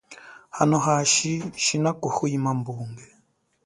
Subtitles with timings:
[0.57, 1.31] Hano hashi
[1.63, 3.07] shina kuhwima mbunge.